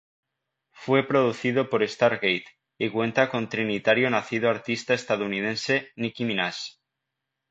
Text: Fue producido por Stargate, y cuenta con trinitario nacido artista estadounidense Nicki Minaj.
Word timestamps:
Fue 0.71 1.07
producido 1.07 1.69
por 1.69 1.87
Stargate, 1.87 2.45
y 2.79 2.89
cuenta 2.89 3.29
con 3.29 3.49
trinitario 3.49 4.09
nacido 4.09 4.49
artista 4.49 4.95
estadounidense 4.95 5.91
Nicki 5.95 6.25
Minaj. 6.25 6.55